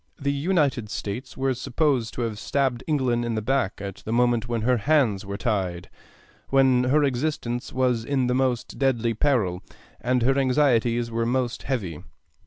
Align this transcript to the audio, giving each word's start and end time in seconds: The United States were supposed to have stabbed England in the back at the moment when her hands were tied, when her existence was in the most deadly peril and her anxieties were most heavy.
The 0.19 0.33
United 0.33 0.89
States 0.89 1.37
were 1.37 1.53
supposed 1.53 2.15
to 2.15 2.21
have 2.21 2.39
stabbed 2.39 2.83
England 2.87 3.23
in 3.23 3.35
the 3.35 3.41
back 3.43 3.73
at 3.79 3.97
the 3.97 4.11
moment 4.11 4.47
when 4.49 4.61
her 4.61 4.77
hands 4.77 5.27
were 5.27 5.37
tied, 5.37 5.91
when 6.49 6.85
her 6.85 7.03
existence 7.03 7.71
was 7.71 8.03
in 8.03 8.25
the 8.25 8.33
most 8.33 8.79
deadly 8.79 9.13
peril 9.13 9.61
and 9.99 10.23
her 10.23 10.39
anxieties 10.39 11.11
were 11.11 11.27
most 11.27 11.61
heavy. 11.61 12.01